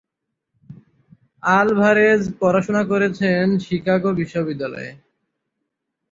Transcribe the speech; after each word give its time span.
Alvarez 1.43 2.21
পড়াশোনা 2.39 2.83
করেছেন 2.91 3.43
Chicago 3.65 4.09
বিশ্ববিদ্যালয়ে। 4.19 4.91